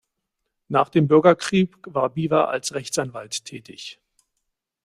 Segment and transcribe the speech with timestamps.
[0.67, 3.99] Nach dem Bürgerkrieg war Beaver als Rechtsanwalt tätig.